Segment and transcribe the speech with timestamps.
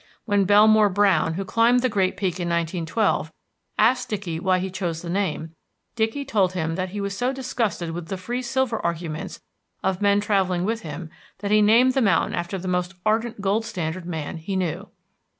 [0.25, 3.31] When Belmore Browne, who climbed the great peak in 1912,
[3.77, 5.51] asked Dickey why he chose the name,
[5.95, 9.41] Dickey told him that he was so disgusted with the free silver arguments
[9.83, 13.63] of men travelling with him that he named the mountain after the most ardent gold
[13.63, 14.89] standard man he knew.